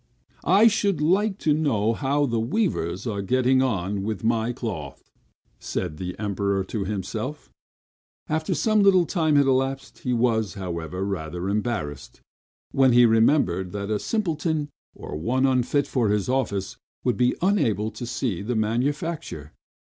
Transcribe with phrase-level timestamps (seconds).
[0.47, 5.03] "I should like to know how the weavers are getting on with my cloth,"
[5.59, 7.51] said the Emperor to himself,
[8.27, 12.19] after some little time had elapsed; he was, however, rather embarrassed,
[12.71, 17.91] when he remembered that a simpleton, or one unfit for his office, would be unable
[17.91, 19.51] to see the manufacture.